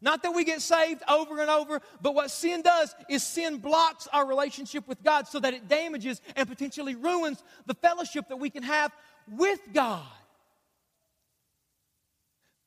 [0.00, 4.08] Not that we get saved over and over, but what sin does is sin blocks
[4.12, 8.50] our relationship with God so that it damages and potentially ruins the fellowship that we
[8.50, 8.92] can have
[9.28, 10.06] with God.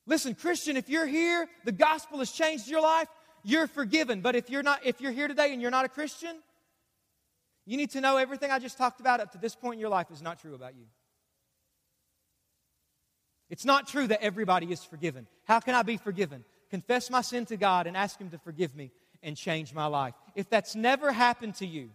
[0.06, 3.08] Listen, Christian, if you're here, the gospel has changed your life,
[3.42, 4.20] you're forgiven.
[4.20, 6.36] But if you're not if you're here today and you're not a Christian,
[7.66, 9.88] you need to know everything I just talked about up to this point in your
[9.88, 10.84] life is not true about you.
[13.48, 15.26] It's not true that everybody is forgiven.
[15.44, 16.44] How can I be forgiven?
[16.74, 18.90] Confess my sin to God and ask Him to forgive me
[19.22, 20.12] and change my life.
[20.34, 21.90] If that's never happened to you,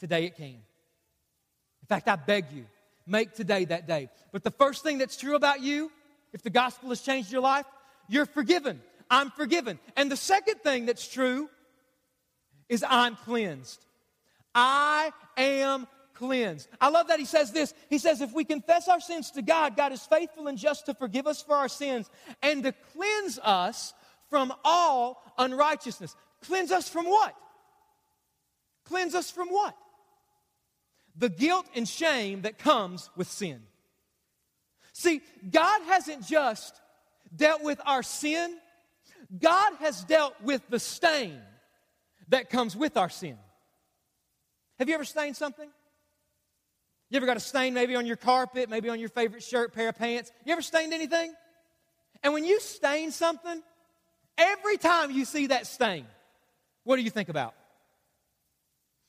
[0.00, 0.46] today it can.
[0.56, 2.66] In fact, I beg you,
[3.06, 4.08] make today that day.
[4.32, 5.92] But the first thing that's true about you,
[6.32, 7.64] if the gospel has changed your life,
[8.08, 8.82] you're forgiven.
[9.08, 9.78] I'm forgiven.
[9.96, 11.48] And the second thing that's true
[12.68, 13.86] is I'm cleansed.
[14.52, 16.68] I am cleansed.
[16.80, 17.74] I love that he says this.
[17.88, 20.94] He says, if we confess our sins to God, God is faithful and just to
[20.94, 22.10] forgive us for our sins
[22.42, 23.94] and to cleanse us
[24.30, 26.16] from all unrighteousness.
[26.44, 27.34] Cleanse us from what?
[28.84, 29.76] Cleanse us from what?
[31.16, 33.62] The guilt and shame that comes with sin.
[34.92, 36.80] See, God hasn't just
[37.34, 38.56] dealt with our sin,
[39.38, 41.40] God has dealt with the stain
[42.28, 43.36] that comes with our sin.
[44.78, 45.68] Have you ever stained something?
[47.10, 49.88] You ever got a stain maybe on your carpet, maybe on your favorite shirt, pair
[49.88, 50.32] of pants?
[50.44, 51.32] You ever stained anything?
[52.22, 53.62] And when you stain something,
[54.36, 56.06] every time you see that stain,
[56.84, 57.54] what do you think about?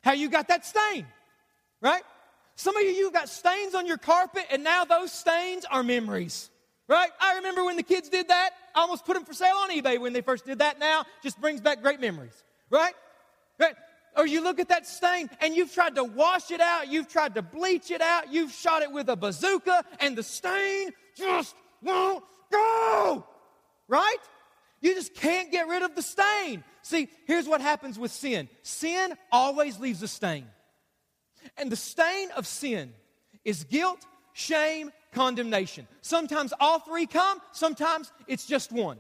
[0.04, 1.08] How you got that stain,
[1.82, 2.04] right?
[2.56, 6.50] Some of you, you've got stains on your carpet, and now those stains are memories,
[6.88, 7.10] right?
[7.20, 8.52] I remember when the kids did that.
[8.76, 10.80] I almost put them for sale on eBay when they first did that.
[10.80, 12.94] Now, just brings back great memories, right?
[13.60, 13.76] Right?
[14.18, 17.36] Or you look at that stain and you've tried to wash it out, you've tried
[17.36, 22.24] to bleach it out, you've shot it with a bazooka, and the stain just won't
[22.52, 23.26] go.
[23.88, 24.18] Right?
[24.82, 26.64] You just can't get rid of the stain.
[26.82, 30.48] See, here's what happens with sin sin always leaves a stain.
[31.56, 32.94] And the stain of sin
[33.46, 34.04] is guilt,
[34.34, 35.88] shame, condemnation.
[36.02, 38.98] Sometimes all three come, sometimes it's just one.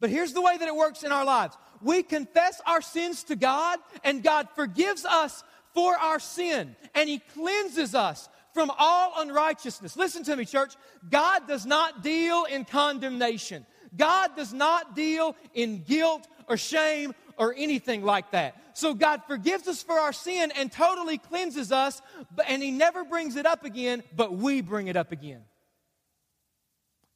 [0.00, 3.36] But here's the way that it works in our lives we confess our sins to
[3.36, 5.44] God, and God forgives us
[5.74, 9.96] for our sin, and He cleanses us from all unrighteousness.
[9.96, 10.74] Listen to me, church.
[11.10, 13.66] God does not deal in condemnation.
[13.96, 18.56] God does not deal in guilt or shame or anything like that.
[18.74, 22.00] So God forgives us for our sin and totally cleanses us,
[22.46, 25.42] and He never brings it up again, but we bring it up again.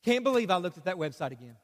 [0.05, 1.57] Can't believe I looked at that website again.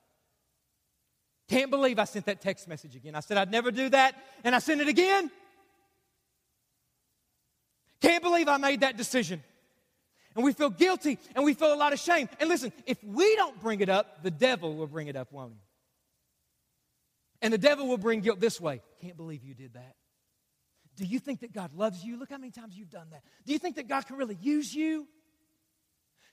[1.49, 3.15] Can't believe I sent that text message again.
[3.15, 5.31] I said I'd never do that, and I sent it again.
[8.01, 9.43] Can't believe I made that decision.
[10.35, 12.29] And we feel guilty and we feel a lot of shame.
[12.41, 15.53] And listen, if we don't bring it up, the devil will bring it up, won't
[15.53, 15.59] he?
[17.41, 18.83] And the devil will bring guilt this way.
[19.01, 19.95] Can't believe you did that.
[20.97, 22.19] Do you think that God loves you?
[22.19, 23.23] Look how many times you've done that.
[23.47, 25.07] Do you think that God can really use you?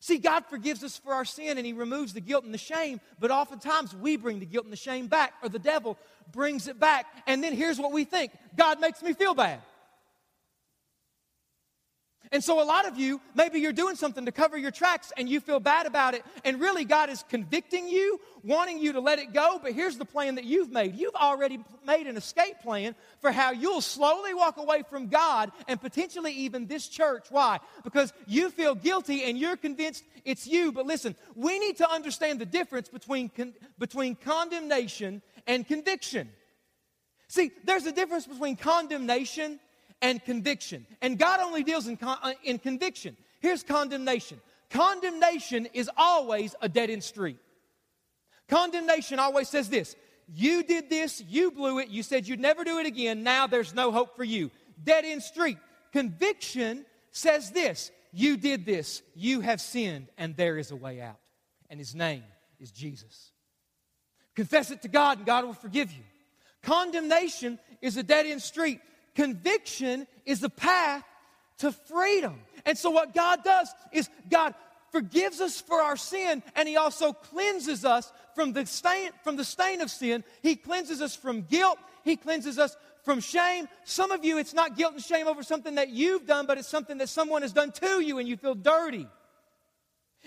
[0.02, 3.00] See, God forgives us for our sin and He removes the guilt and the shame,
[3.20, 5.96] but oftentimes we bring the guilt and the shame back, or the devil
[6.32, 7.06] brings it back.
[7.28, 9.60] And then here's what we think God makes me feel bad.
[12.34, 15.28] And so, a lot of you, maybe you're doing something to cover your tracks and
[15.28, 16.24] you feel bad about it.
[16.46, 19.60] And really, God is convicting you, wanting you to let it go.
[19.62, 23.52] But here's the plan that you've made you've already made an escape plan for how
[23.52, 27.28] you'll slowly walk away from God and potentially even this church.
[27.30, 27.60] Why?
[27.84, 30.72] Because you feel guilty and you're convinced it's you.
[30.72, 36.30] But listen, we need to understand the difference between, con- between condemnation and conviction.
[37.28, 39.60] See, there's a difference between condemnation
[40.02, 40.86] and conviction.
[41.02, 43.16] And God only deals in, con- uh, in conviction.
[43.40, 47.38] Here's condemnation condemnation is always a dead end street.
[48.48, 49.96] Condemnation always says this
[50.28, 53.74] You did this, you blew it, you said you'd never do it again, now there's
[53.74, 54.52] no hope for you.
[54.84, 55.58] Dead end street.
[55.92, 61.20] Conviction says this You did this, you have sinned, and there is a way out.
[61.70, 62.24] And his name
[62.60, 63.32] is Jesus.
[64.36, 66.04] Confess it to God, and God will forgive you.
[66.62, 68.80] Condemnation is a dead end street.
[69.16, 71.04] Conviction is the path
[71.60, 72.40] to freedom.
[72.66, 74.56] And so, what God does is God
[74.92, 79.44] forgives us for our sin, and He also cleanses us from the stain, from the
[79.44, 80.24] stain of sin.
[80.42, 81.78] He cleanses us from guilt.
[82.04, 83.68] He cleanses us from shame.
[83.84, 86.68] Some of you, it's not guilt and shame over something that you've done, but it's
[86.68, 89.08] something that someone has done to you, and you feel dirty.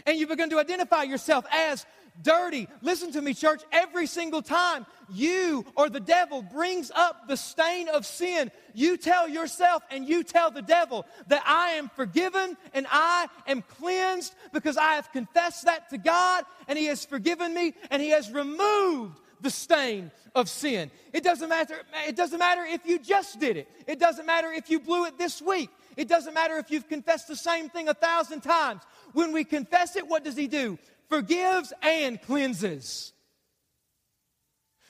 [0.06, 1.86] And you begin to identify yourself as
[2.22, 2.68] dirty.
[2.82, 3.62] Listen to me, church.
[3.72, 9.28] Every single time you or the devil brings up the stain of sin, you tell
[9.28, 14.76] yourself and you tell the devil that I am forgiven and I am cleansed because
[14.76, 19.18] I have confessed that to God and He has forgiven me and He has removed
[19.40, 20.90] the stain of sin.
[21.12, 21.76] It doesn't matter,
[22.08, 23.68] it doesn't matter if you just did it.
[23.86, 25.70] It doesn't matter if you blew it this week.
[25.96, 28.82] It doesn't matter if you've confessed the same thing a thousand times.
[29.12, 30.78] When we confess it, what does He do?
[31.08, 33.12] Forgives and cleanses.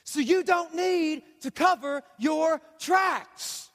[0.04, 3.70] So you don't need to cover your tracks.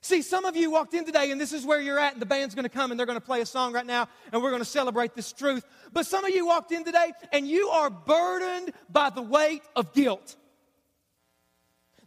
[0.00, 2.26] See, some of you walked in today, and this is where you're at, and the
[2.26, 5.14] band's to come and they're to play a song right now, and we're to celebrate
[5.14, 5.66] this truth.
[5.92, 9.92] But some of you walked in today, and you are burdened by the weight of
[9.92, 10.36] guilt.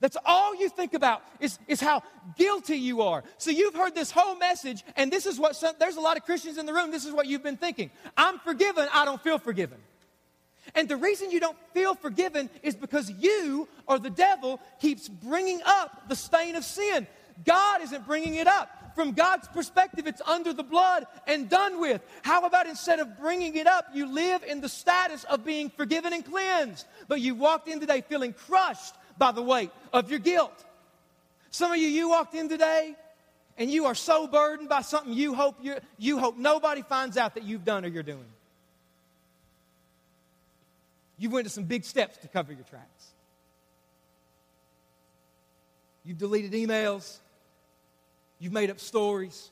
[0.01, 2.01] That's all you think about is, is how
[2.35, 3.23] guilty you are.
[3.37, 6.25] So you've heard this whole message, and this is what some, there's a lot of
[6.25, 6.91] Christians in the room.
[6.91, 7.91] This is what you've been thinking.
[8.17, 9.77] I'm forgiven, I don't feel forgiven.
[10.73, 15.61] And the reason you don't feel forgiven is because you or the devil keeps bringing
[15.65, 17.05] up the stain of sin.
[17.45, 18.69] God isn't bringing it up.
[18.95, 22.01] From God's perspective, it's under the blood and done with.
[22.23, 26.11] How about instead of bringing it up, you live in the status of being forgiven
[26.11, 26.85] and cleansed?
[27.07, 30.65] But you walked in today feeling crushed by the weight of your guilt.
[31.51, 32.95] Some of you, you walked in today
[33.55, 37.35] and you are so burdened by something you hope, you you hope nobody finds out
[37.35, 38.25] that you've done or you're doing.
[41.19, 43.11] You went to some big steps to cover your tracks.
[46.03, 47.19] You've deleted emails.
[48.39, 49.50] You've made up stories.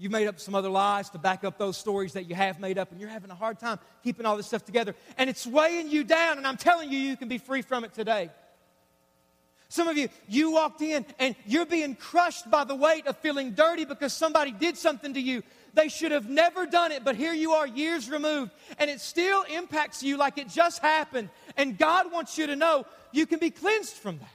[0.00, 2.78] You've made up some other lies to back up those stories that you have made
[2.78, 4.94] up, and you're having a hard time keeping all this stuff together.
[5.18, 7.92] And it's weighing you down, and I'm telling you, you can be free from it
[7.92, 8.30] today.
[9.68, 13.52] Some of you, you walked in and you're being crushed by the weight of feeling
[13.52, 15.42] dirty because somebody did something to you.
[15.74, 19.42] They should have never done it, but here you are years removed, and it still
[19.42, 21.28] impacts you like it just happened.
[21.58, 24.28] And God wants you to know you can be cleansed from that.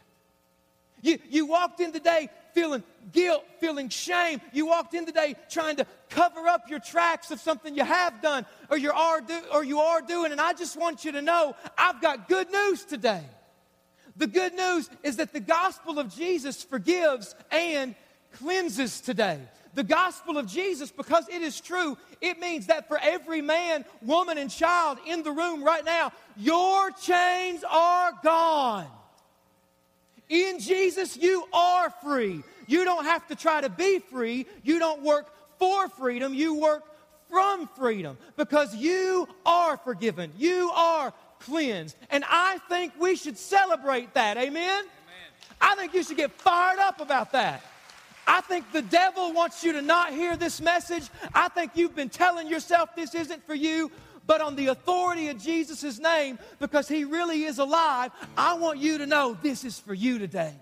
[1.01, 4.41] You, you walked in today feeling guilt, feeling shame.
[4.53, 8.45] You walked in today trying to cover up your tracks of something you have done
[8.69, 10.31] or you are, do, or you are doing.
[10.31, 13.23] And I just want you to know I've got good news today.
[14.17, 17.95] The good news is that the gospel of Jesus forgives and
[18.33, 19.39] cleanses today.
[19.73, 24.37] The gospel of Jesus, because it is true, it means that for every man, woman,
[24.37, 28.87] and child in the room right now, your chains are gone.
[30.29, 32.41] In Jesus, you are free.
[32.67, 34.45] You don't have to try to be free.
[34.63, 35.27] You don't work
[35.59, 36.33] for freedom.
[36.33, 36.83] You work
[37.29, 40.31] from freedom because you are forgiven.
[40.37, 41.95] You are cleansed.
[42.09, 44.37] And I think we should celebrate that.
[44.37, 44.53] Amen?
[44.53, 44.85] Amen?
[45.59, 47.63] I think you should get fired up about that.
[48.27, 51.09] I think the devil wants you to not hear this message.
[51.33, 53.91] I think you've been telling yourself this isn't for you.
[54.27, 58.97] But on the authority of Jesus' name, because he really is alive, I want you
[58.97, 60.53] to know this is for you today.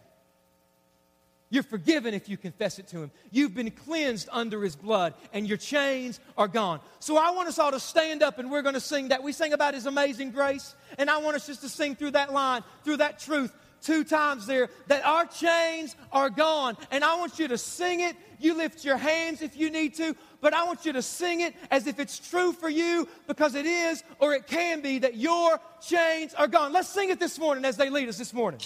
[1.54, 3.12] You're forgiven if you confess it to Him.
[3.30, 6.80] You've been cleansed under His blood, and your chains are gone.
[7.00, 9.22] So I want us all to stand up and we're going to sing that.
[9.22, 12.34] We sing about His amazing grace, and I want us just to sing through that
[12.34, 16.76] line, through that truth, two times there that our chains are gone.
[16.90, 18.16] And I want you to sing it.
[18.40, 21.54] You lift your hands if you need to, but I want you to sing it
[21.70, 25.60] as if it's true for you because it is or it can be that your
[25.88, 26.74] chains are gone.
[26.74, 28.60] Let's sing it this morning as they lead us this morning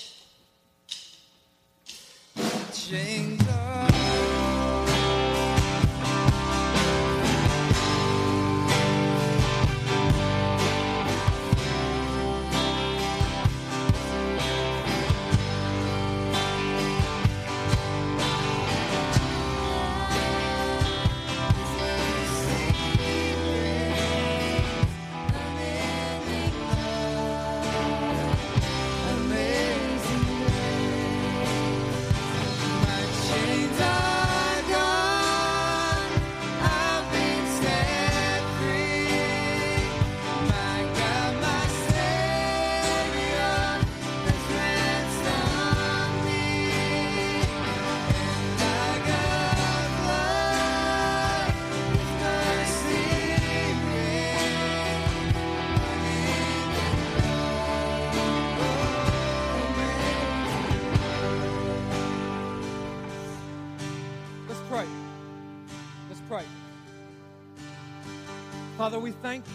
[2.89, 3.46] chains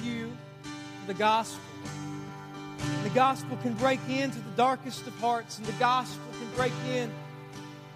[0.03, 0.33] You
[1.07, 1.63] the gospel.
[3.03, 7.11] The gospel can break into the darkest of hearts, and the gospel can break in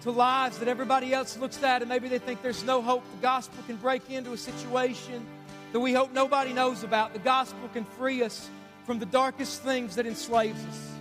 [0.01, 3.03] to lives that everybody else looks at and maybe they think there's no hope.
[3.15, 5.25] The gospel can break into a situation
[5.73, 7.13] that we hope nobody knows about.
[7.13, 8.49] The gospel can free us
[8.85, 10.91] from the darkest things that enslaves us.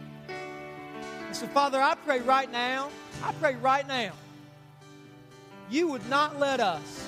[1.26, 2.91] And so, Father, I pray right now,
[3.22, 4.12] I pray right now,
[5.70, 7.07] you would not let us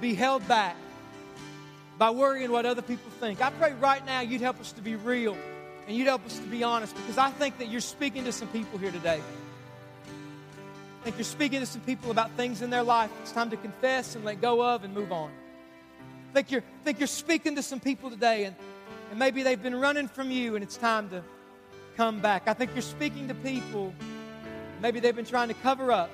[0.00, 0.76] be held back
[1.98, 3.42] by worrying what other people think.
[3.42, 5.36] I pray right now you'd help us to be real
[5.86, 8.48] and you'd help us to be honest because I think that you're speaking to some
[8.48, 9.20] people here today.
[11.00, 13.56] I think you're speaking to some people about things in their life it's time to
[13.56, 15.30] confess and let go of and move on.
[16.30, 18.54] I think you're, I think you're speaking to some people today and,
[19.10, 21.24] and maybe they've been running from you and it's time to
[21.96, 22.46] come back.
[22.46, 23.92] I think you're speaking to people,
[24.80, 26.10] maybe they've been trying to cover up.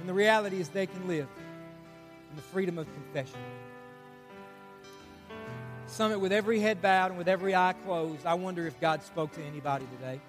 [0.00, 1.28] And the reality is they can live
[2.34, 3.38] and the freedom of confession.
[5.86, 8.26] Summit with every head bowed and with every eye closed.
[8.26, 10.20] I wonder if God spoke to anybody today.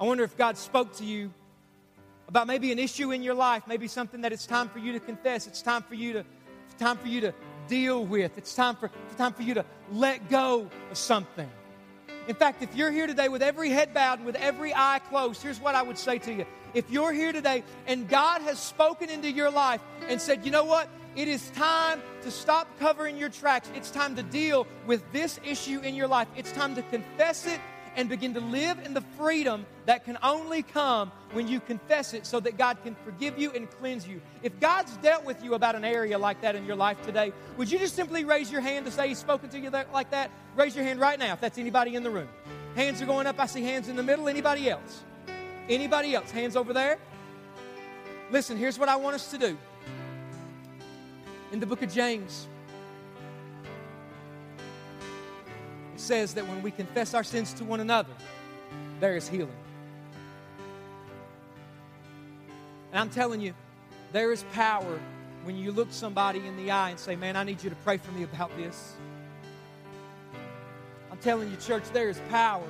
[0.00, 1.32] I wonder if God spoke to you
[2.26, 5.00] about maybe an issue in your life, maybe something that it's time for you to
[5.00, 5.46] confess.
[5.46, 6.24] It's time for you to,
[6.78, 7.34] time for you to
[7.68, 8.38] deal with.
[8.38, 11.48] It's time for, time for you to let go of something.
[12.26, 15.40] In fact, if you're here today with every head bowed and with every eye closed,
[15.42, 19.10] here's what I would say to you if you're here today and God has spoken
[19.10, 20.88] into your life and said, you know what?
[21.16, 23.68] It is time to stop covering your tracks.
[23.74, 26.28] It's time to deal with this issue in your life.
[26.36, 27.60] It's time to confess it
[27.96, 32.24] and begin to live in the freedom that can only come when you confess it
[32.24, 34.20] so that God can forgive you and cleanse you.
[34.42, 37.70] If God's dealt with you about an area like that in your life today, would
[37.70, 40.30] you just simply raise your hand to say He's spoken to you that, like that?
[40.56, 42.28] Raise your hand right now if that's anybody in the room.
[42.76, 43.40] Hands are going up.
[43.40, 44.28] I see hands in the middle.
[44.28, 45.02] Anybody else?
[45.70, 46.32] Anybody else?
[46.32, 46.98] Hands over there?
[48.32, 49.56] Listen, here's what I want us to do.
[51.52, 52.48] In the book of James,
[55.94, 58.12] it says that when we confess our sins to one another,
[58.98, 59.54] there is healing.
[62.90, 63.54] And I'm telling you,
[64.12, 64.98] there is power
[65.44, 67.98] when you look somebody in the eye and say, Man, I need you to pray
[67.98, 68.94] for me about this.
[71.12, 72.66] I'm telling you, church, there is power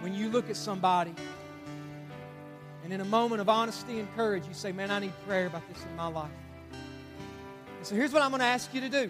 [0.00, 1.14] when you look at somebody
[2.90, 5.62] and in a moment of honesty and courage, you say, Man, I need prayer about
[5.72, 6.30] this in my life.
[7.78, 9.08] And so here's what I'm going to ask you to do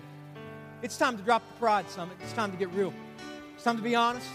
[0.83, 2.19] it's time to drop the pride summit.
[2.23, 2.93] It's time to get real.
[3.55, 4.29] It's time to be honest.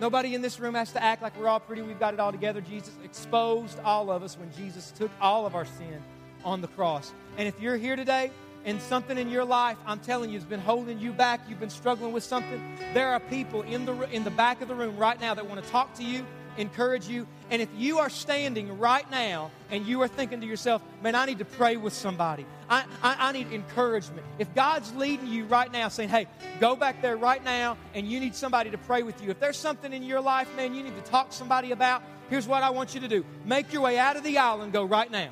[0.00, 2.30] Nobody in this room has to act like we're all pretty, we've got it all
[2.30, 2.60] together.
[2.60, 6.00] Jesus exposed all of us when Jesus took all of our sin
[6.44, 7.12] on the cross.
[7.36, 8.30] And if you're here today
[8.64, 11.68] and something in your life, I'm telling you, has been holding you back, you've been
[11.68, 12.60] struggling with something,
[12.94, 15.62] there are people in the, in the back of the room right now that want
[15.62, 16.24] to talk to you,
[16.56, 17.26] encourage you.
[17.50, 21.26] And if you are standing right now and you are thinking to yourself, man, I
[21.26, 24.26] need to pray with somebody, I, I, I, need encouragement.
[24.38, 26.26] If God's leading you right now saying, hey,
[26.60, 29.58] go back there right now and you need somebody to pray with you, if there's
[29.58, 32.70] something in your life, man, you need to talk to somebody about, here's what I
[32.70, 35.30] want you to do make your way out of the aisle and go right now.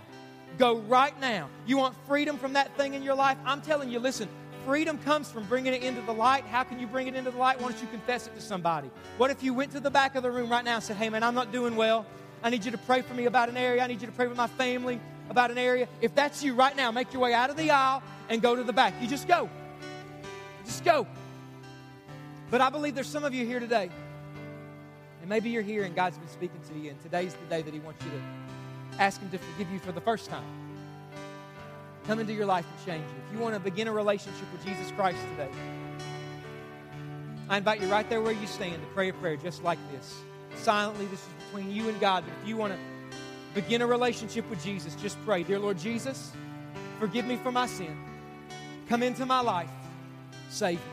[0.59, 1.49] Go right now.
[1.65, 3.39] You want freedom from that thing in your life?
[3.47, 4.29] I'm telling you, listen,
[4.65, 6.45] freedom comes from bringing it into the light.
[6.45, 7.61] How can you bring it into the light?
[7.61, 8.91] Why don't you confess it to somebody?
[9.17, 11.09] What if you went to the back of the room right now and said, Hey,
[11.09, 12.07] man, I'm not doing well.
[12.43, 13.83] I need you to pray for me about an area.
[13.83, 15.89] I need you to pray with my family about an area.
[16.01, 18.63] If that's you right now, make your way out of the aisle and go to
[18.63, 18.95] the back.
[19.01, 19.49] You just go.
[20.65, 21.07] Just go.
[22.51, 23.91] But I believe there's some of you here today.
[25.21, 27.73] And maybe you're here and God's been speaking to you, and today's the day that
[27.73, 30.60] He wants you to ask Him to forgive you for the first time.
[32.11, 33.23] Come into your life and change you.
[33.25, 35.49] If you want to begin a relationship with Jesus Christ today,
[37.49, 40.19] I invite you right there where you stand to pray a prayer just like this.
[40.57, 42.25] Silently, this is between you and God.
[42.27, 42.79] But if you want to
[43.55, 46.33] begin a relationship with Jesus, just pray Dear Lord Jesus,
[46.99, 47.97] forgive me for my sin.
[48.89, 49.71] Come into my life.
[50.49, 50.85] Save me.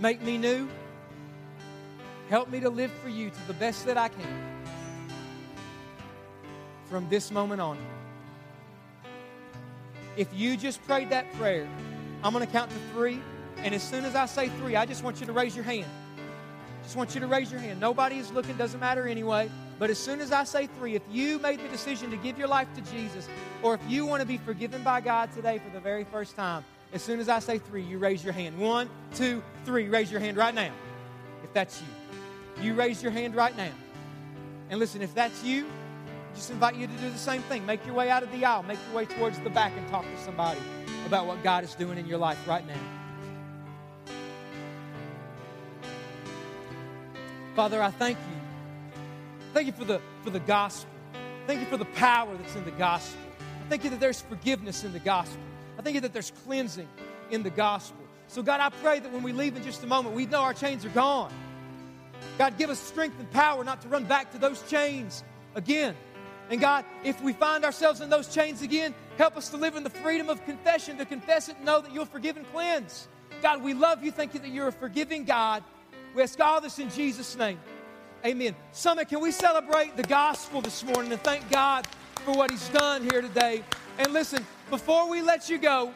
[0.00, 0.68] Make me new.
[2.30, 4.66] Help me to live for you to the best that I can
[6.90, 7.78] from this moment on.
[10.18, 11.68] If you just prayed that prayer,
[12.24, 13.20] I'm going to count to three.
[13.58, 15.86] And as soon as I say three, I just want you to raise your hand.
[16.82, 17.78] Just want you to raise your hand.
[17.78, 19.48] Nobody is looking, doesn't matter anyway.
[19.78, 22.48] But as soon as I say three, if you made the decision to give your
[22.48, 23.28] life to Jesus,
[23.62, 26.64] or if you want to be forgiven by God today for the very first time,
[26.92, 28.58] as soon as I say three, you raise your hand.
[28.58, 29.88] One, two, three.
[29.88, 30.72] Raise your hand right now.
[31.44, 33.70] If that's you, you raise your hand right now.
[34.70, 35.66] And listen, if that's you,
[36.38, 37.66] just invite you to do the same thing.
[37.66, 40.04] Make your way out of the aisle, make your way towards the back, and talk
[40.04, 40.60] to somebody
[41.04, 42.78] about what God is doing in your life right now.
[47.56, 49.00] Father, I thank you.
[49.52, 50.88] Thank you for the, for the gospel.
[51.48, 53.20] Thank you for the power that's in the gospel.
[53.40, 55.40] I thank you that there's forgiveness in the gospel.
[55.76, 56.88] I thank you that there's cleansing
[57.32, 57.98] in the gospel.
[58.28, 60.54] So, God, I pray that when we leave in just a moment, we know our
[60.54, 61.32] chains are gone.
[62.36, 65.24] God, give us strength and power not to run back to those chains
[65.56, 65.96] again.
[66.50, 69.82] And God, if we find ourselves in those chains again, help us to live in
[69.82, 73.08] the freedom of confession, to confess it and know that you'll forgive and cleanse.
[73.42, 74.10] God, we love you.
[74.10, 75.62] Thank you that you're a forgiving God.
[76.14, 77.58] We ask all this in Jesus' name.
[78.24, 78.56] Amen.
[78.72, 81.86] Summit, can we celebrate the gospel this morning and thank God
[82.24, 83.62] for what He's done here today?
[83.98, 85.92] And listen, before we let you go,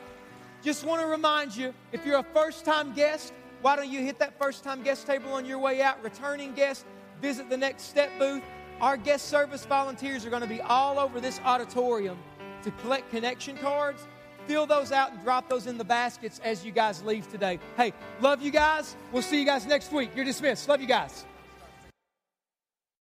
[0.62, 3.32] just want to remind you if you're a first time guest,
[3.62, 6.03] why don't you hit that first time guest table on your way out?
[6.05, 6.84] Returning guest,
[7.20, 8.42] visit the next step booth.
[8.83, 12.18] Our guest service volunteers are going to be all over this auditorium
[12.64, 14.09] to collect connection cards.
[14.49, 17.61] Fill those out and drop those in the baskets as you guys leave today.
[17.76, 18.97] Hey, love you guys.
[19.12, 20.11] We'll see you guys next week.
[20.16, 20.68] You're dismissed.
[20.68, 21.24] Love you guys.